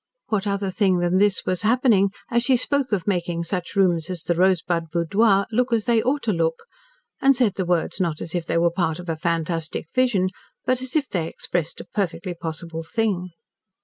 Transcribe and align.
What 0.29 0.47
other 0.47 0.71
thing 0.71 0.97
than 0.97 1.17
this 1.17 1.45
was 1.45 1.61
happening 1.61 2.09
as 2.31 2.41
she 2.41 2.57
spoke 2.57 2.91
of 2.91 3.05
making 3.05 3.43
such 3.43 3.75
rooms 3.75 4.09
as 4.09 4.23
the 4.23 4.33
Rosebud 4.33 4.89
Boudoir 4.91 5.45
"look 5.51 5.71
as 5.71 5.85
they 5.85 6.01
ought 6.01 6.23
to 6.23 6.33
look," 6.33 6.63
and 7.21 7.35
said 7.35 7.53
the 7.53 7.67
words 7.67 7.99
not 8.01 8.19
as 8.19 8.33
if 8.33 8.47
they 8.47 8.57
were 8.57 8.71
part 8.71 8.97
of 8.97 9.09
a 9.09 9.15
fantastic 9.15 9.85
vision, 9.93 10.29
but 10.65 10.81
as 10.81 10.95
if 10.95 11.07
they 11.07 11.27
expressed 11.27 11.79
a 11.81 11.85
perfectly 11.93 12.33
possible 12.33 12.81
thing? 12.81 13.29